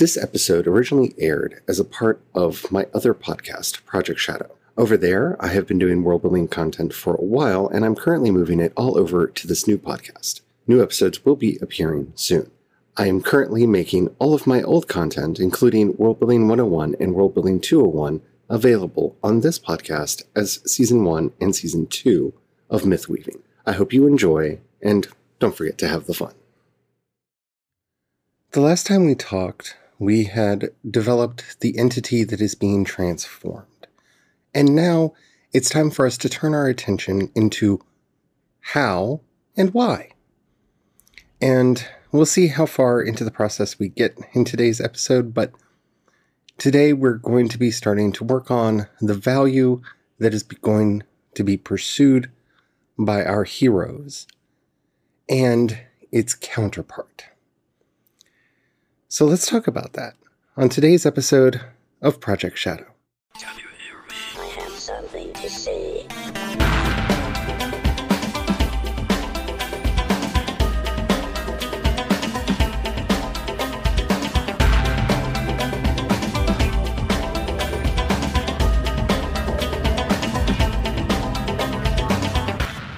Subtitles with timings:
[0.00, 4.50] This episode originally aired as a part of my other podcast, Project Shadow.
[4.74, 8.30] Over there, I have been doing world building content for a while, and I'm currently
[8.30, 10.40] moving it all over to this new podcast.
[10.66, 12.50] New episodes will be appearing soon.
[12.96, 17.34] I am currently making all of my old content, including World Building 101 and World
[17.34, 22.32] Building 201, available on this podcast as Season 1 and Season 2
[22.70, 23.42] of Myth Weaving.
[23.66, 25.08] I hope you enjoy, and
[25.40, 26.32] don't forget to have the fun.
[28.52, 33.86] The last time we talked, we had developed the entity that is being transformed.
[34.54, 35.12] And now
[35.52, 37.84] it's time for us to turn our attention into
[38.60, 39.20] how
[39.58, 40.12] and why.
[41.40, 45.52] And we'll see how far into the process we get in today's episode, but
[46.56, 49.82] today we're going to be starting to work on the value
[50.18, 51.02] that is going
[51.34, 52.30] to be pursued
[52.98, 54.26] by our heroes
[55.28, 55.78] and
[56.10, 57.26] its counterpart.
[59.12, 60.14] So let's talk about that
[60.56, 61.60] on today's episode
[62.00, 62.86] of Project Shadow.
[63.34, 63.40] I
[64.56, 66.06] have something to say.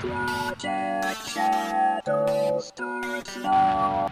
[0.02, 4.11] Project Shadow starts now.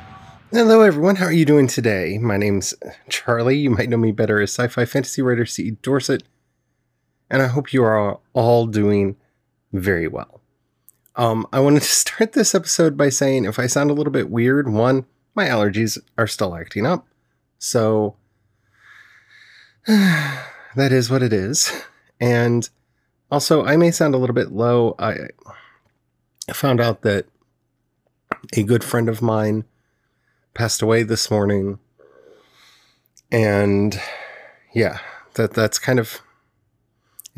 [0.52, 1.14] Hello, everyone.
[1.14, 2.18] How are you doing today?
[2.18, 2.74] My name's
[3.08, 3.56] Charlie.
[3.56, 5.70] You might know me better as sci fi fantasy writer C.
[5.80, 6.24] Dorsett,
[7.30, 9.14] and I hope you are all doing
[9.72, 10.40] very well.
[11.14, 14.28] Um, I wanted to start this episode by saying if I sound a little bit
[14.28, 15.06] weird, one,
[15.36, 17.06] my allergies are still acting up.
[17.60, 18.16] So
[19.86, 21.70] that is what it is.
[22.18, 22.68] And
[23.30, 24.96] also, I may sound a little bit low.
[24.98, 25.14] I
[26.48, 27.26] I found out that
[28.54, 29.64] a good friend of mine
[30.54, 31.78] passed away this morning.
[33.30, 34.00] And
[34.74, 34.98] yeah,
[35.34, 36.20] that that's kind of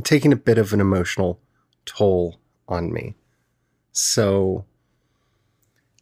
[0.03, 1.39] taking a bit of an emotional
[1.85, 3.15] toll on me.
[3.93, 4.65] So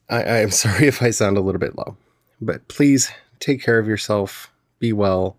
[0.09, 1.97] I, I am sorry if I sound a little bit low,
[2.41, 5.37] but please take care of yourself, be well,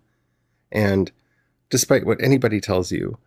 [0.71, 1.11] and
[1.69, 3.17] despite what anybody tells you,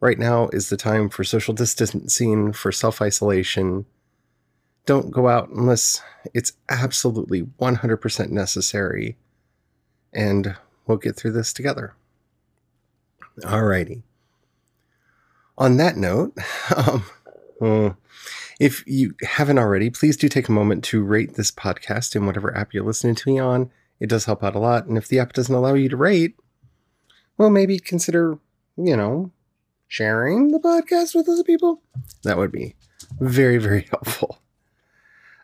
[0.00, 3.86] right now is the time for social distancing, for self isolation.
[4.86, 6.02] Don't go out unless
[6.34, 9.16] it's absolutely 100% necessary,
[10.12, 10.56] and
[10.86, 11.94] we'll get through this together.
[13.40, 14.02] Alrighty.
[15.56, 16.36] On that note,
[16.76, 17.04] um,
[17.60, 17.90] uh,
[18.60, 22.56] if you haven't already, please do take a moment to rate this podcast in whatever
[22.56, 23.70] app you're listening to me on.
[24.00, 24.86] It does help out a lot.
[24.86, 26.36] And if the app doesn't allow you to rate,
[27.38, 28.38] well, maybe consider,
[28.76, 29.32] you know,
[29.88, 31.82] sharing the podcast with other people.
[32.22, 32.74] That would be
[33.20, 34.38] very, very helpful.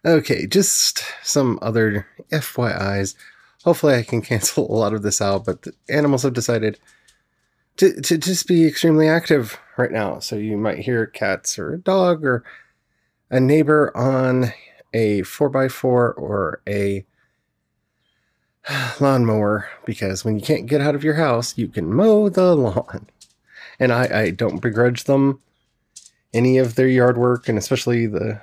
[0.05, 3.15] Okay, just some other FYIs.
[3.65, 6.78] Hopefully, I can cancel a lot of this out, but the animals have decided
[7.77, 10.19] to, to just be extremely active right now.
[10.19, 12.44] So you might hear cats or a dog or
[13.31, 14.53] a neighbor on
[14.93, 17.05] a 4x4 or a
[19.00, 23.06] lawnmower because when you can't get out of your house, you can mow the lawn.
[23.78, 25.41] And I, I don't begrudge them
[26.33, 28.41] any of their yard work, and especially the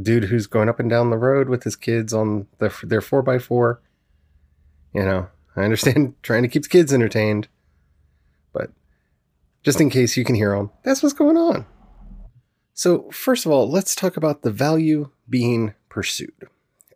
[0.00, 3.78] dude who's going up and down the road with his kids on the, their 4x4.
[4.94, 7.48] You know, I understand trying to keep the kids entertained,
[8.52, 8.70] but
[9.62, 11.66] just in case you can hear them, that's what's going on.
[12.74, 16.48] So, first of all, let's talk about the value being pursued.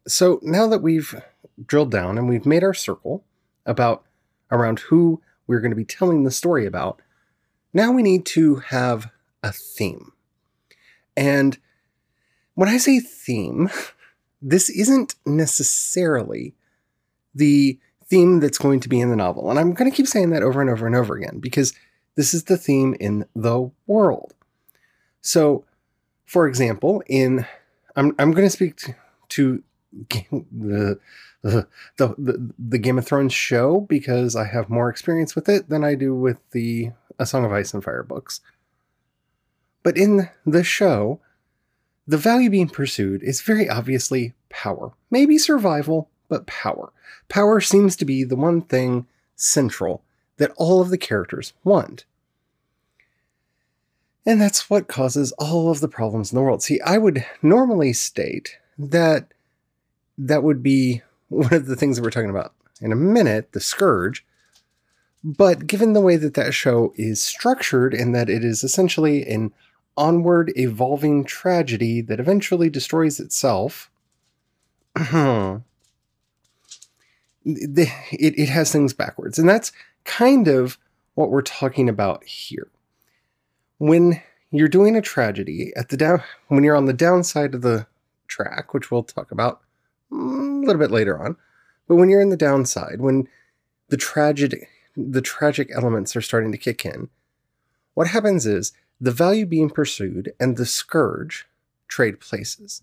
[0.08, 1.20] So, now that we've
[1.64, 3.24] drilled down and we've made our circle
[3.66, 4.04] about
[4.50, 7.02] around who we're going to be telling the story about,
[7.74, 9.10] now we need to have
[9.42, 10.12] a theme.
[11.14, 11.58] And
[12.56, 13.70] when I say theme,
[14.42, 16.54] this isn't necessarily
[17.34, 19.50] the theme that's going to be in the novel.
[19.50, 21.74] And I'm going to keep saying that over and over and over again because
[22.16, 24.34] this is the theme in the world.
[25.20, 25.64] So,
[26.24, 27.46] for example, in
[27.94, 28.94] I'm I'm going to speak to,
[29.28, 29.62] to
[30.22, 30.98] the,
[31.42, 31.66] the
[31.98, 35.94] the the Game of Thrones show because I have more experience with it than I
[35.94, 38.41] do with the A Song of Ice and Fire books.
[39.82, 41.20] But in the show,
[42.06, 44.92] the value being pursued is very obviously power.
[45.10, 46.92] Maybe survival, but power.
[47.28, 50.03] Power seems to be the one thing central
[50.36, 52.04] that all of the characters want.
[54.24, 56.62] And that's what causes all of the problems in the world.
[56.62, 59.32] See, I would normally state that
[60.18, 63.60] that would be one of the things that we're talking about in a minute, the
[63.60, 64.24] Scourge.
[65.24, 69.52] But given the way that that show is structured, and that it is essentially an
[69.97, 73.91] onward evolving tragedy that eventually destroys itself,
[74.97, 75.63] it,
[78.15, 79.39] it has things backwards.
[79.39, 79.72] And that's
[80.04, 80.78] kind of
[81.15, 82.69] what we're talking about here.
[83.78, 87.87] When you're doing a tragedy at the down, when you're on the downside of the
[88.28, 89.60] track, which we'll talk about
[90.10, 91.37] a little bit later on,
[91.89, 93.28] but when you're in the downside, when
[93.89, 94.66] the tragedy,
[94.97, 97.09] the tragic elements are starting to kick in,
[97.95, 101.47] what happens is the value being pursued and the scourge
[101.89, 102.83] trade places.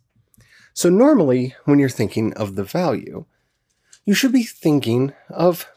[0.73, 3.25] So normally, when you're thinking of the value,
[4.05, 5.67] you should be thinking of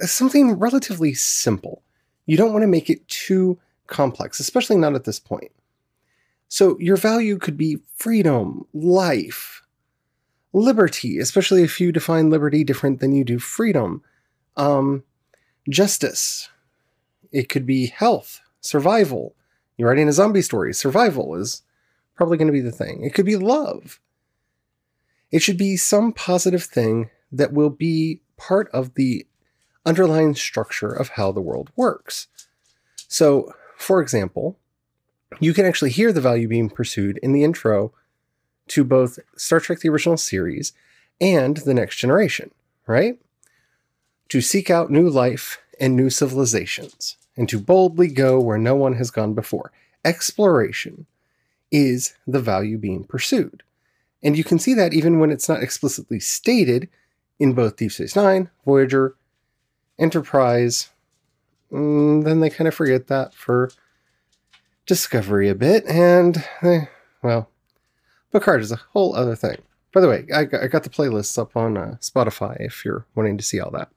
[0.00, 1.82] something relatively simple.
[2.26, 5.52] You don't want to make it too complex, especially not at this point.
[6.48, 9.62] So your value could be freedom, life,
[10.52, 14.02] liberty, especially if you define liberty different than you do freedom,
[14.56, 15.04] um,
[15.68, 16.48] justice.
[17.32, 19.34] It could be health, survival.
[19.78, 20.74] You're writing a zombie story.
[20.74, 21.62] Survival is
[22.16, 23.04] probably going to be the thing.
[23.04, 24.00] It could be love.
[25.30, 29.26] It should be some positive thing that will be part of the
[29.86, 32.26] underlying structure of how the world works.
[33.06, 34.58] So, for example,
[35.40, 37.92] you can actually hear the value being pursued in the intro
[38.68, 40.72] to both Star Trek the original series
[41.20, 42.50] and The Next Generation,
[42.86, 43.18] right?
[44.30, 48.94] To seek out new life and new civilizations, and to boldly go where no one
[48.94, 49.72] has gone before.
[50.04, 51.06] Exploration
[51.70, 53.62] is the value being pursued.
[54.22, 56.88] And you can see that even when it's not explicitly stated
[57.38, 59.14] in both Deep Space Nine, Voyager,
[59.98, 60.90] Enterprise.
[61.72, 63.70] Mm, then they kind of forget that for
[64.86, 66.86] Discovery a bit, and eh,
[67.22, 67.50] well,
[68.32, 69.58] Picard is a whole other thing.
[69.92, 73.04] By the way, I got, I got the playlists up on uh, Spotify if you're
[73.14, 73.90] wanting to see all that.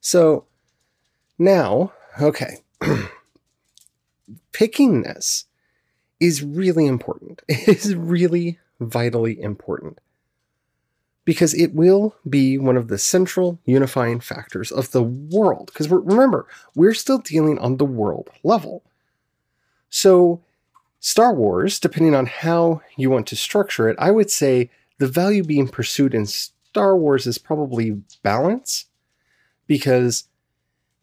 [0.00, 0.46] So
[1.38, 2.58] now, okay,
[4.52, 5.44] picking this
[6.20, 7.42] is really important.
[7.48, 10.00] It is really vitally important
[11.24, 15.66] because it will be one of the central unifying factors of the world.
[15.66, 18.82] Because remember, we're still dealing on the world level.
[19.90, 20.42] So,
[21.00, 25.44] Star Wars, depending on how you want to structure it, I would say the value
[25.44, 28.86] being pursued in Star Wars is probably balance,
[29.66, 30.24] because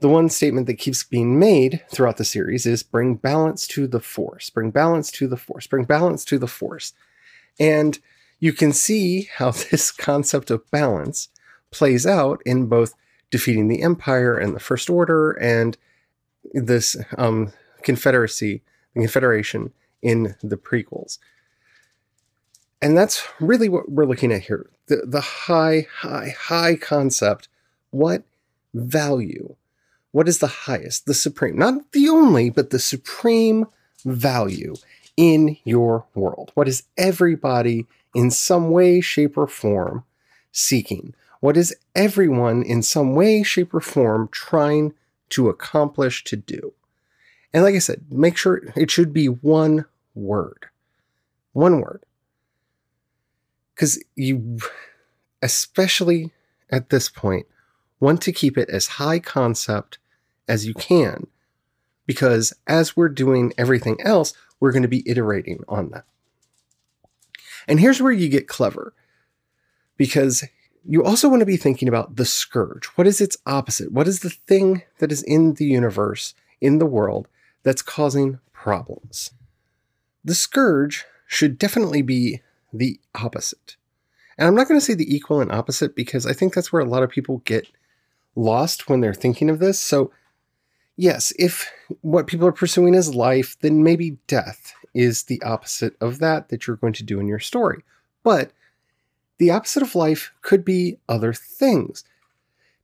[0.05, 3.99] the one statement that keeps being made throughout the series is bring balance to the
[3.99, 6.93] force, bring balance to the force, bring balance to the force.
[7.59, 7.97] And
[8.39, 11.29] you can see how this concept of balance
[11.71, 12.93] plays out in both
[13.31, 15.75] defeating the Empire and the First Order and
[16.53, 17.51] this um,
[17.81, 18.61] Confederacy,
[18.93, 19.73] the Confederation
[20.03, 21.17] in the prequels.
[22.79, 24.69] And that's really what we're looking at here.
[24.85, 27.49] The, the high, high, high concept.
[27.89, 28.21] What
[28.75, 29.55] value
[30.15, 33.65] what is the highest, the supreme, not the only, but the supreme
[34.05, 34.73] value
[35.17, 36.53] in your world?
[36.53, 40.05] What is everybody in some way, shape, or form
[40.53, 41.13] seeking?
[41.41, 44.93] What is everyone in some way, shape, or form trying
[45.31, 46.71] to accomplish to do?
[47.53, 49.83] And like I said, make sure it should be one
[50.13, 50.67] word.
[51.51, 52.05] One word.
[53.73, 54.59] Because you,
[55.41, 56.31] especially
[56.69, 57.47] at this point,
[57.99, 59.97] want to keep it as high concept
[60.47, 61.27] as you can.
[62.05, 66.05] Because as we're doing everything else, we're going to be iterating on that.
[67.67, 68.93] And here's where you get clever.
[69.97, 70.43] Because
[70.87, 72.85] you also want to be thinking about the scourge.
[72.95, 73.91] What is its opposite?
[73.91, 77.27] What is the thing that is in the universe, in the world,
[77.63, 79.31] that's causing problems?
[80.23, 82.41] The scourge should definitely be
[82.71, 83.77] the opposite.
[84.37, 86.81] And I'm not going to say the equal and opposite because I think that's where
[86.81, 87.67] a lot of people get
[88.35, 89.79] lost when they're thinking of this.
[89.79, 90.11] So
[90.97, 91.71] yes, if
[92.01, 96.67] what people are pursuing is life, then maybe death is the opposite of that that
[96.67, 97.83] you're going to do in your story.
[98.23, 98.51] But
[99.37, 102.03] the opposite of life could be other things.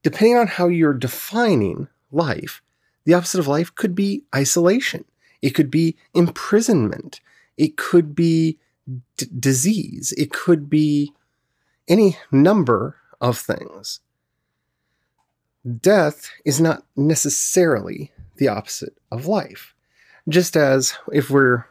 [0.04, 2.62] Depending on how you're defining life,
[3.06, 5.06] the opposite of life could be isolation,
[5.42, 7.22] it could be imprisonment,
[7.58, 8.58] it could be
[9.18, 11.14] d- disease, it could be
[11.88, 14.02] any number of things
[15.80, 19.76] death is not necessarily the opposite of life.
[20.28, 21.66] Just as if we're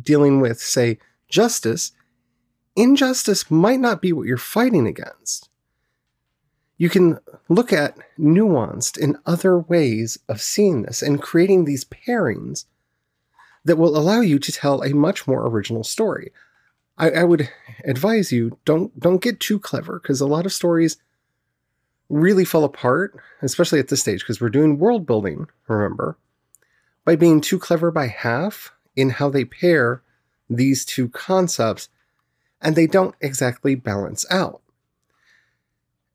[0.00, 0.98] dealing with, say,
[1.28, 1.92] justice,
[2.74, 5.48] injustice might not be what you're fighting against.
[6.78, 12.66] You can look at nuanced and other ways of seeing this and creating these pairings
[13.64, 16.32] that will allow you to tell a much more original story.
[16.98, 17.48] I, I would
[17.84, 20.96] advise you don't don't get too clever because a lot of stories
[22.08, 26.16] really fall apart, especially at this stage, because we're doing world building, remember,
[27.04, 30.02] by being too clever by half in how they pair
[30.48, 31.88] these two concepts,
[32.60, 34.62] and they don't exactly balance out.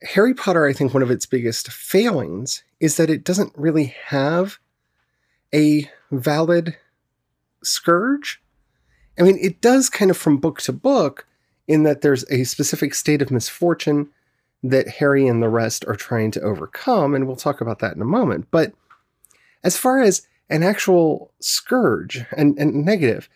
[0.03, 4.57] Harry Potter, I think one of its biggest failings is that it doesn't really have
[5.53, 6.77] a valid
[7.63, 8.41] scourge.
[9.19, 11.27] I mean, it does kind of from book to book
[11.67, 14.09] in that there's a specific state of misfortune
[14.63, 18.01] that Harry and the rest are trying to overcome, and we'll talk about that in
[18.01, 18.47] a moment.
[18.51, 18.73] But
[19.63, 23.29] as far as an actual scourge and, and negative,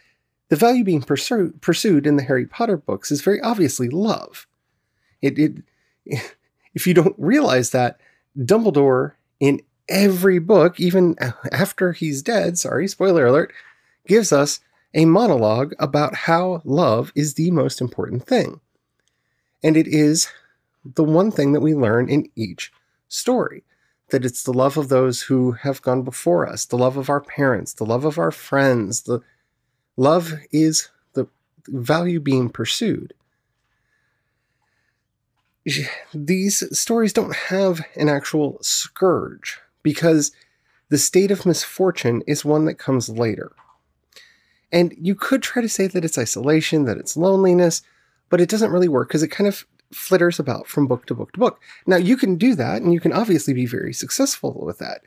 [0.50, 4.48] the value being pursued, in the Harry Potter books is very obviously love.
[5.22, 5.53] It, it,
[6.74, 8.00] if you don't realize that,
[8.38, 11.15] Dumbledore in every book, even
[11.51, 13.53] after he's dead, sorry, spoiler alert,
[14.08, 14.60] gives us
[14.94, 18.60] a monologue about how love is the most important thing.
[19.63, 20.27] And it is
[20.94, 22.72] the one thing that we learn in each
[23.08, 23.63] story
[24.10, 27.22] that it's the love of those who have gone before us, the love of our
[27.22, 29.20] parents, the love of our friends, the
[29.98, 31.27] love is the
[31.68, 33.13] value being pursued.
[36.13, 40.32] These stories don't have an actual scourge because
[40.89, 43.51] the state of misfortune is one that comes later.
[44.72, 47.82] And you could try to say that it's isolation, that it's loneliness,
[48.30, 49.65] but it doesn't really work because it kind of
[49.96, 51.62] flitters about from book to book to book.
[51.86, 55.02] Now, you can do that, and you can obviously be very successful with that.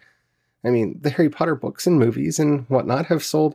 [0.64, 3.54] I mean, the Harry Potter books and movies and whatnot have sold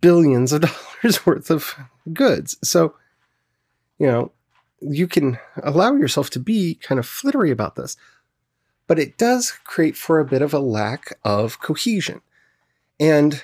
[0.00, 0.60] billions of
[1.02, 1.74] dollars worth of
[2.12, 2.56] goods.
[2.62, 2.94] So,
[3.98, 4.32] you know,
[4.80, 7.96] you can allow yourself to be kind of flittery about this,
[8.86, 12.20] but it does create for a bit of a lack of cohesion.
[12.98, 13.42] And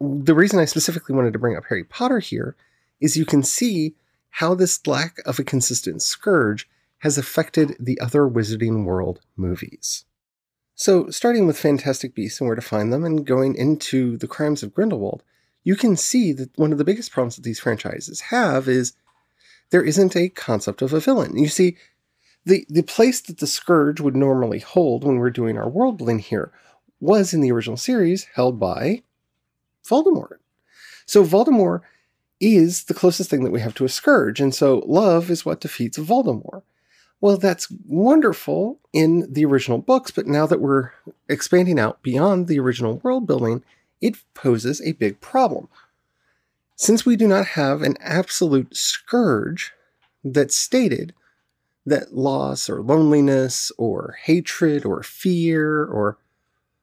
[0.00, 2.56] the reason I specifically wanted to bring up Harry Potter here
[3.00, 3.94] is you can see
[4.30, 6.68] how this lack of a consistent scourge
[6.98, 10.04] has affected the other Wizarding World movies.
[10.74, 14.62] So, starting with Fantastic Beasts and where to find them, and going into the crimes
[14.62, 15.22] of Grindelwald,
[15.62, 18.94] you can see that one of the biggest problems that these franchises have is
[19.70, 21.36] there isn't a concept of a villain.
[21.36, 21.76] You see,
[22.44, 26.52] the, the place that the Scourge would normally hold when we're doing our world here
[26.98, 29.02] was in the original series held by
[29.86, 30.38] Voldemort.
[31.06, 31.80] So Voldemort
[32.40, 34.40] is the closest thing that we have to a scourge.
[34.40, 36.62] And so love is what defeats Voldemort.
[37.20, 40.92] Well, that's wonderful in the original books, but now that we're
[41.28, 43.62] expanding out beyond the original world building,
[44.00, 45.68] it poses a big problem.
[46.76, 49.72] Since we do not have an absolute scourge
[50.24, 51.12] that stated
[51.84, 56.16] that loss or loneliness or hatred or fear or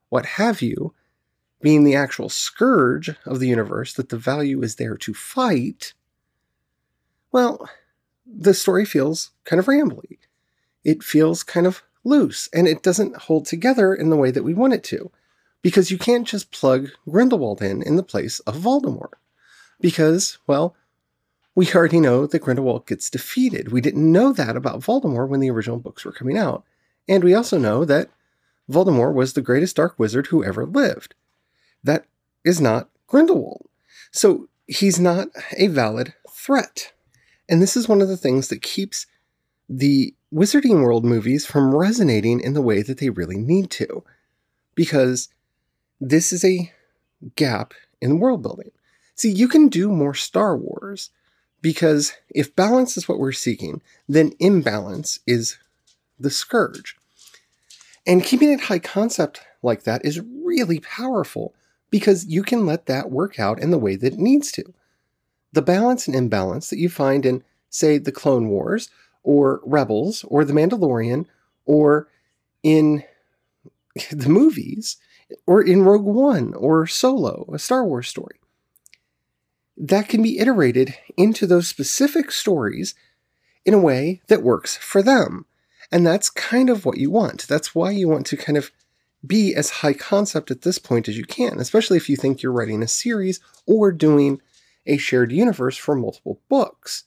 [0.10, 0.94] what have you
[1.62, 5.94] being the actual scourge of the universe that the value is there to fight,
[7.32, 7.70] well,
[8.26, 10.18] the story feels kind of rambly.
[10.84, 14.54] It feels kind of loose, and it doesn't hold together in the way that we
[14.54, 15.12] want it to.
[15.62, 19.14] Because you can't just plug Grindelwald in in the place of Voldemort.
[19.82, 20.76] Because, well,
[21.56, 23.72] we already know that Grindelwald gets defeated.
[23.72, 26.64] We didn't know that about Voldemort when the original books were coming out.
[27.10, 28.10] And we also know that
[28.70, 31.16] Voldemort was the greatest dark wizard who ever lived
[31.88, 32.06] that
[32.46, 33.68] is not Grindelwald.
[34.12, 36.94] So he's not a valid threat.
[37.50, 39.08] And this is one of the things that keeps
[39.68, 44.04] the Wizarding World movies from resonating in the way that they really need to.
[44.76, 45.30] Because
[46.00, 46.72] this is a
[47.36, 48.72] gap in world building.
[49.16, 51.10] See, you can do more Star Wars
[51.62, 55.58] because if balance is what we're seeking, then imbalance is
[56.20, 56.96] the scourge.
[58.06, 61.54] And keeping it high concept like that is really powerful
[61.90, 64.74] because you can let that work out in the way that it needs to.
[65.54, 68.90] The balance and imbalance that you find in, say, the Clone Wars,
[69.24, 71.26] or Rebels, or The Mandalorian,
[71.66, 72.08] or
[72.64, 73.04] in
[74.12, 74.98] the movies,
[75.46, 78.40] or in Rogue One, or Solo, a Star Wars story.
[79.76, 82.96] That can be iterated into those specific stories
[83.66, 85.46] in a way that works for them.
[85.92, 87.48] And that's kind of what you want.
[87.48, 88.72] That's why you want to kind of
[89.26, 92.52] be as high concept at this point as you can, especially if you think you're
[92.52, 94.42] writing a series or doing
[94.86, 97.06] a shared universe for multiple books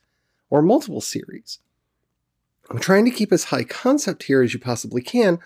[0.50, 1.58] or multiple series.
[2.68, 5.38] I'm trying to keep as high concept here as you possibly can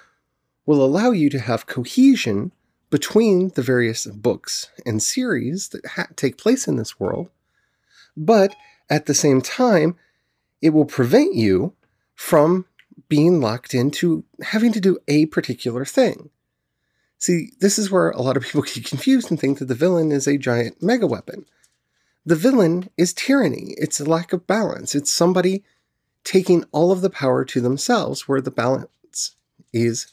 [0.66, 2.52] will allow you to have cohesion
[2.90, 7.28] between the various books and series that ha- take place in this world,
[8.16, 8.54] but
[8.88, 9.96] at the same time,
[10.62, 11.74] it will prevent you
[12.14, 12.66] from
[13.08, 16.30] being locked into having to do a particular thing.
[17.24, 20.12] See, this is where a lot of people get confused and think that the villain
[20.12, 21.46] is a giant mega weapon.
[22.26, 23.74] The villain is tyranny.
[23.78, 24.94] It's a lack of balance.
[24.94, 25.64] It's somebody
[26.22, 29.36] taking all of the power to themselves where the balance
[29.72, 30.12] is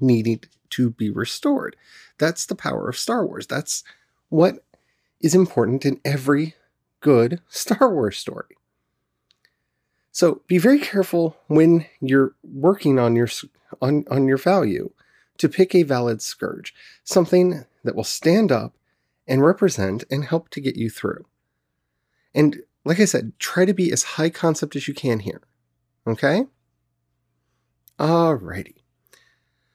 [0.00, 1.76] needed to be restored.
[2.16, 3.46] That's the power of Star Wars.
[3.46, 3.84] That's
[4.30, 4.64] what
[5.20, 6.54] is important in every
[7.00, 8.56] good Star Wars story.
[10.10, 13.28] So be very careful when you're working on your
[13.82, 14.90] on, on your value
[15.40, 18.76] to pick a valid scourge, something that will stand up
[19.26, 21.24] and represent and help to get you through.
[22.34, 25.40] And like I said, try to be as high concept as you can here.
[26.06, 26.44] Okay?
[27.98, 28.76] Alrighty.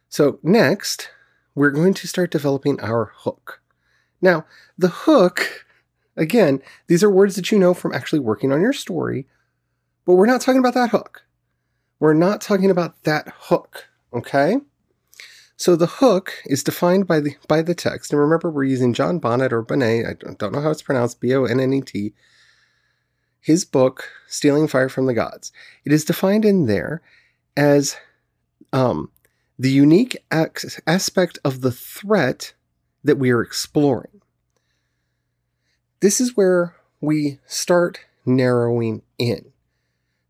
[0.07, 1.09] So next,
[1.55, 3.61] we're going to start developing our hook.
[4.21, 4.45] Now,
[4.77, 5.65] the hook,
[6.15, 9.27] again, these are words that you know from actually working on your story,
[10.05, 11.23] but we're not talking about that hook.
[11.99, 14.57] We're not talking about that hook, okay?
[15.57, 19.19] So the hook is defined by the by the text, and remember we're using John
[19.19, 20.05] Bonnet or Bonnet.
[20.05, 21.21] I don't, know how it's pronounced.
[21.21, 22.13] B O N N E T.
[23.39, 25.51] His book, "Stealing Fire from the Gods."
[25.85, 27.01] It is defined in there
[27.55, 27.95] as
[28.73, 29.11] um,
[29.57, 32.53] the unique aspect of the threat
[33.03, 34.21] that we are exploring.
[36.01, 39.53] This is where we start narrowing in.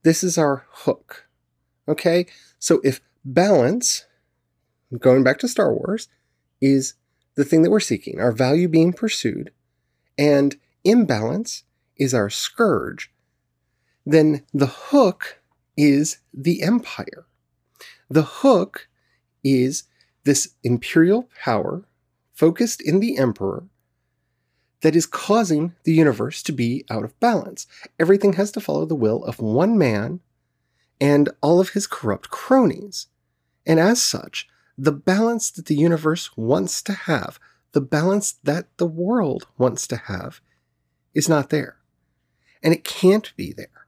[0.04, 1.28] This is our hook.
[1.88, 2.28] Okay?
[2.60, 4.06] So if balance,
[5.00, 6.08] going back to Star Wars,
[6.62, 6.96] is
[7.36, 9.52] the thing that we're seeking, our value being pursued,
[10.18, 11.64] and imbalance
[11.98, 13.12] is our scourge,
[14.06, 15.40] then the hook
[15.76, 17.26] is the empire.
[18.10, 18.88] The hook
[19.44, 19.84] is
[20.24, 21.86] this imperial power
[22.34, 23.66] focused in the emperor
[24.82, 27.66] that is causing the universe to be out of balance.
[28.00, 30.20] Everything has to follow the will of one man
[31.02, 33.08] and all of his corrupt cronies.
[33.66, 37.40] And as such, the balance that the universe wants to have,
[37.72, 40.42] the balance that the world wants to have,
[41.14, 41.78] is not there.
[42.62, 43.88] And it can't be there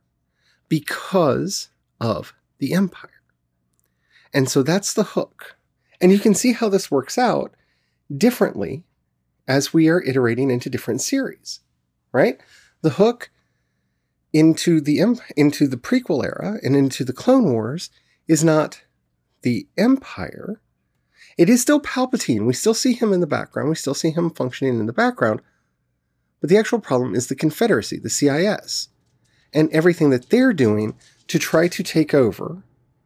[0.70, 3.10] because of the empire.
[4.34, 5.58] And so that's the hook.
[6.00, 7.56] And you can see how this works out
[8.16, 8.84] differently
[9.48, 11.62] as we are iterating into different series,
[12.12, 12.40] right?
[12.82, 13.32] The hook
[14.34, 15.00] into the
[15.36, 17.90] into the prequel era and into the Clone Wars
[18.28, 18.84] is not
[19.42, 20.62] the Empire.
[21.38, 22.46] It is still Palpatine.
[22.46, 23.70] We still see him in the background.
[23.70, 25.42] We still see him functioning in the background.
[26.42, 28.90] But the actual problem is the Confederacy, the CIS,
[29.54, 30.96] and everything that they're doing
[31.28, 32.64] to try to take over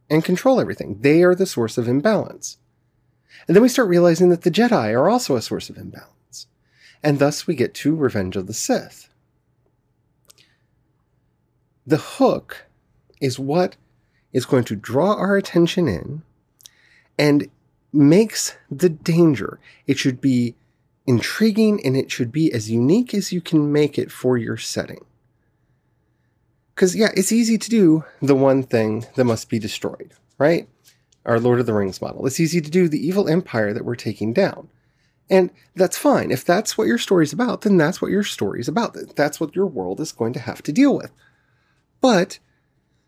[0.10, 1.02] and control everything.
[1.02, 2.58] They are the source of imbalance.
[3.48, 6.48] And then we start realizing that the Jedi are also a source of imbalance.
[7.04, 9.10] And thus we get to Revenge of the Sith.
[11.86, 12.66] The hook
[13.20, 13.76] is what
[14.32, 16.22] is going to draw our attention in
[17.18, 17.50] and
[17.94, 19.60] makes the danger.
[19.88, 20.56] It should be
[21.06, 25.04] intriguing and it should be as unique as you can make it for your setting.
[26.74, 30.68] Because, yeah, it's easy to do the one thing that must be destroyed, right?
[31.26, 32.26] Our Lord of the Rings model.
[32.26, 34.70] It's easy to do the evil empire that we're taking down.
[35.30, 36.32] And that's fine.
[36.32, 38.98] If that's what your story's about, then that's what your story's about.
[39.16, 41.12] That's what your world is going to have to deal with.
[42.02, 42.40] But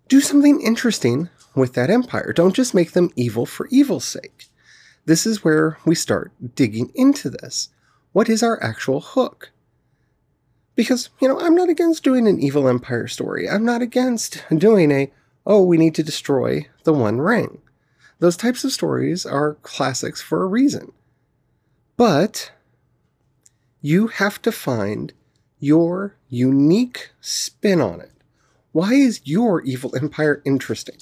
[0.08, 2.32] do something interesting with that empire.
[2.34, 4.46] Don't just make them evil for evil's sake.
[5.06, 7.70] This is where we start digging into this.
[8.13, 9.52] What is our actual hook?
[10.76, 13.50] Because, you know, I'm not against doing an evil empire story.
[13.50, 15.12] I'm not against doing a,
[15.46, 17.62] oh, we need to destroy the One Ring.
[18.20, 20.94] Those types of stories are classics for a reason.
[21.98, 22.52] But
[23.82, 25.13] you have to find
[25.60, 28.12] your unique spin on it.
[28.72, 30.98] Why is your evil empire interesting?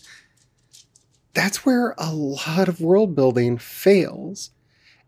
[1.34, 4.52] That's where a lot of world building fails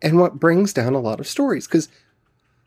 [0.00, 1.66] and what brings down a lot of stories.
[1.66, 1.88] Because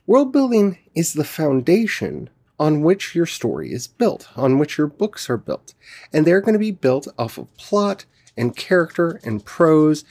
[0.08, 5.30] World building is the foundation on which your story is built, on which your books
[5.30, 5.74] are built.
[6.14, 8.06] And they're going to be built off of plot
[8.38, 10.06] and character and prose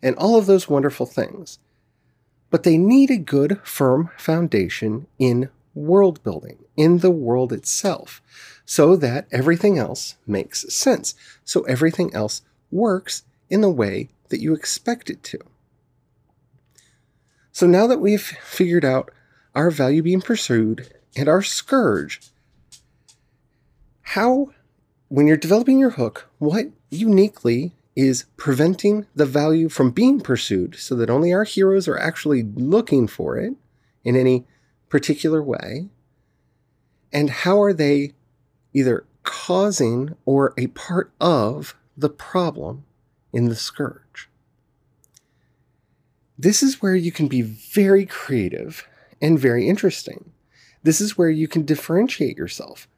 [0.00, 1.58] and all of those wonderful things.
[2.48, 8.22] But they need a good, firm foundation in world building, in the world itself,
[8.64, 14.54] so that everything else makes sense, so everything else works in the way that you
[14.54, 15.38] expect it to.
[17.52, 19.10] So now that we've figured out
[19.54, 22.20] our value being pursued, and our scourge.
[24.02, 24.52] How,
[25.08, 30.94] when you're developing your hook, what uniquely is preventing the value from being pursued so
[30.96, 33.54] that only our heroes are actually looking for it
[34.04, 34.46] in any
[34.88, 35.88] particular way?
[37.12, 38.14] And how are they
[38.72, 42.84] either causing or a part of the problem
[43.32, 44.28] in the scourge?
[46.38, 48.86] This is where you can be very creative
[49.20, 50.32] and very interesting.
[50.82, 52.88] This is where you can differentiate yourself.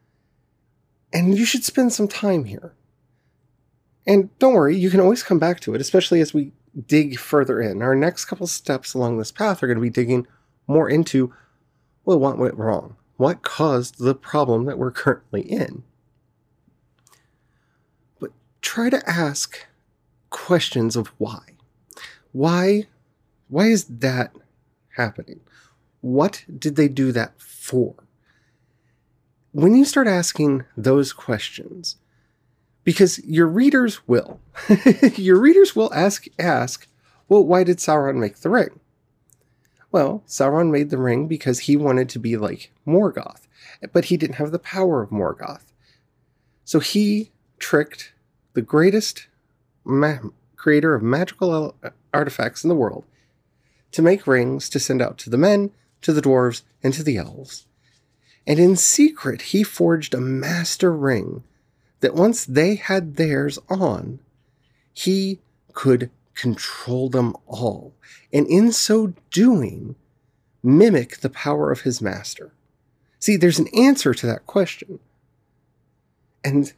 [1.11, 2.73] And you should spend some time here.
[4.07, 6.53] And don't worry, you can always come back to it, especially as we
[6.87, 7.81] dig further in.
[7.81, 10.25] Our next couple steps along this path are going to be digging
[10.67, 11.33] more into
[12.05, 12.97] well, what went wrong?
[13.15, 15.83] What caused the problem that we're currently in?
[18.63, 19.67] Try to ask
[20.31, 21.41] questions of why.
[22.31, 22.87] Why
[23.49, 24.35] why is that
[24.95, 25.41] happening?
[26.01, 27.93] What did they do that for?
[29.51, 31.97] When you start asking those questions,
[32.83, 34.39] because your readers will,
[35.15, 36.87] your readers will ask ask,
[37.29, 38.79] well, why did Sauron make the ring?
[39.91, 43.47] Well, Sauron made the ring because he wanted to be like Morgoth,
[43.91, 45.71] but he didn't have the power of Morgoth.
[46.65, 48.12] So he tricked
[48.53, 49.27] the greatest
[49.83, 50.19] ma-
[50.55, 51.75] creator of magical
[52.13, 53.03] artifacts in the world
[53.91, 57.17] to make rings to send out to the men, to the dwarves, and to the
[57.17, 57.65] elves.
[58.45, 61.43] And in secret, he forged a master ring
[62.01, 64.19] that once they had theirs on,
[64.93, 65.39] he
[65.73, 67.93] could control them all,
[68.31, 69.95] and in so doing,
[70.63, 72.51] mimic the power of his master?
[73.19, 74.99] See, there's an answer to that question.
[76.43, 76.73] And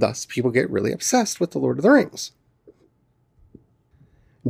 [0.00, 2.32] thus, people get really obsessed with The Lord of the Rings.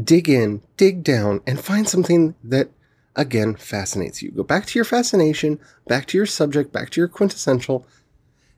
[0.02, 2.70] Dig in, dig down, and find something that,
[3.14, 4.30] again, fascinates you.
[4.30, 7.86] Go back to your fascination, back to your subject, back to your quintessential,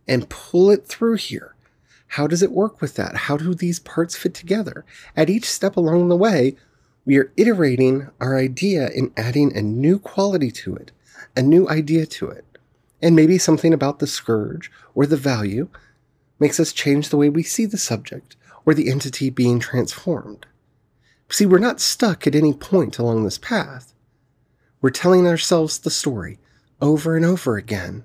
[0.08, 1.54] and pull it through here.
[2.12, 3.14] How does it work with that?
[3.14, 4.84] How do these parts fit together?
[5.14, 6.56] At each step along the way,
[7.04, 10.90] we are iterating our idea and adding a new quality to it,
[11.36, 12.44] a new idea to it.
[13.00, 15.68] And maybe something about the scourge or the value
[16.38, 20.46] makes us change the way we see the subject or the entity being transformed.
[21.30, 23.92] See, we're not stuck at any point along this path.
[24.80, 26.38] We're telling ourselves the story
[26.80, 28.04] over and over again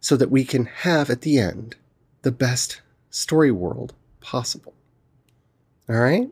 [0.00, 1.76] so that we can have at the end
[2.22, 4.74] the best story world possible.
[5.88, 6.28] All right?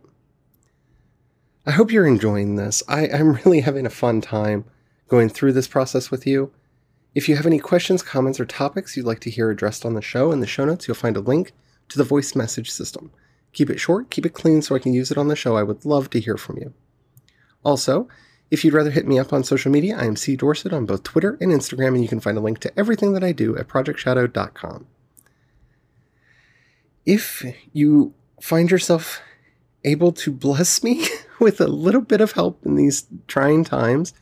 [1.67, 2.83] I hope you're enjoying this.
[2.89, 4.65] I, am really having a fun time
[5.09, 6.53] going through this process with you.
[7.15, 10.03] If you have any questions, comments, or topics you'd like to hear addressed on the
[10.03, 11.53] show, in the show notes, you'll find a link
[11.89, 13.11] to the voice message system.
[13.53, 15.57] Keep it short, keep it clean so I can use it on the show.
[15.57, 16.73] I would love to hear from you.
[17.65, 18.09] Also,
[18.51, 20.37] if you'd rather hit me up on social media, I am C.
[20.37, 23.25] Dorsett on both Twitter and Instagram, and you can find a link to everything that
[23.25, 24.87] I do at projectshadow.com
[27.07, 29.21] if you find yourself
[29.85, 31.07] able to bless me
[31.41, 34.13] with a little bit of help in these trying times,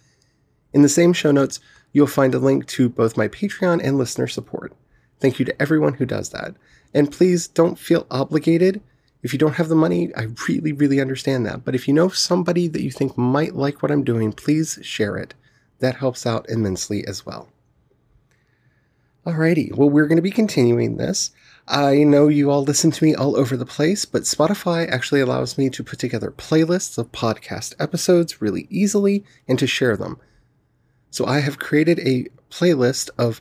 [0.72, 1.60] in the same show notes,
[1.92, 4.72] you'll find a link to both my Patreon and listener support.
[5.20, 6.54] Thank you to everyone who does that.
[6.94, 8.80] And please don't feel obligated.
[9.22, 11.64] If you don't have the money, I really, really understand that.
[11.64, 15.16] But if you know somebody that you think might like what I'm doing, please share
[15.16, 15.34] it.
[15.80, 17.48] That helps out immensely as well.
[19.26, 21.32] Alrighty, well, we're going to be continuing this.
[21.66, 25.58] I know you all listen to me all over the place, but Spotify actually allows
[25.58, 30.18] me to put together playlists of podcast episodes really easily and to share them.
[31.10, 33.40] So I have created a playlist of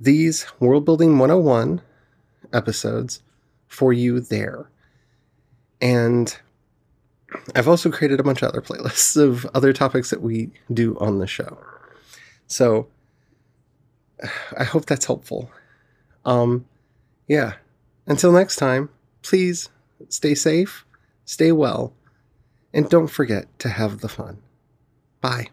[0.00, 1.80] these World Building 101
[2.52, 3.22] episodes
[3.66, 4.70] for you there.
[5.80, 6.36] And
[7.54, 11.18] I've also created a bunch of other playlists of other topics that we do on
[11.18, 11.58] the show.
[12.46, 12.88] So
[14.56, 15.50] I hope that's helpful.
[16.24, 16.66] Um,
[17.26, 17.54] yeah.
[18.06, 18.88] Until next time,
[19.22, 19.68] please
[20.08, 20.84] stay safe,
[21.24, 21.92] stay well,
[22.72, 24.38] and don't forget to have the fun.
[25.20, 25.48] Bye.